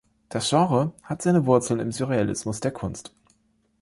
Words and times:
Das 0.29 0.49
Genre 0.49 0.93
hat 1.03 1.21
seine 1.21 1.45
Wurzeln 1.45 1.79
im 1.79 1.91
Surrealismus 1.91 2.59
der 2.59 2.71
Kunst. 2.71 3.13